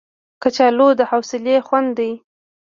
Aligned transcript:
کچالو 0.41 0.89
د 0.99 1.01
حوصلې 1.11 1.55
خوند 1.67 1.89
دی 1.99 2.11